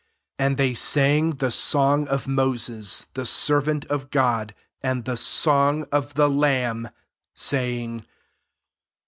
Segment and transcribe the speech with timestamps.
[0.39, 5.85] 3 And they sang the song of Moses, the servant of God, and the song
[5.91, 6.89] of the lamb,
[7.35, 8.07] saying.